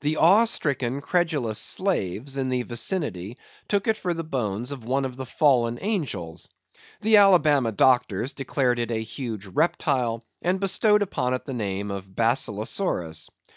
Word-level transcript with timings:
The 0.00 0.16
awe 0.16 0.46
stricken 0.46 1.00
credulous 1.00 1.60
slaves 1.60 2.36
in 2.36 2.48
the 2.48 2.64
vicinity 2.64 3.38
took 3.68 3.86
it 3.86 3.96
for 3.96 4.12
the 4.12 4.24
bones 4.24 4.72
of 4.72 4.84
one 4.84 5.04
of 5.04 5.14
the 5.16 5.24
fallen 5.24 5.78
angels. 5.80 6.48
The 7.02 7.18
Alabama 7.18 7.70
doctors 7.70 8.32
declared 8.32 8.80
it 8.80 8.90
a 8.90 9.04
huge 9.04 9.46
reptile, 9.46 10.24
and 10.42 10.58
bestowed 10.58 11.02
upon 11.02 11.34
it 11.34 11.44
the 11.44 11.54
name 11.54 11.92
of 11.92 12.04
Basilosaurus. 12.16 13.28